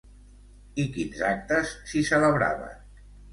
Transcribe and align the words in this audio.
I 0.83 0.85
quins 0.95 1.21
actes 1.27 1.75
s'hi 1.93 2.03
celebraven? 2.09 2.75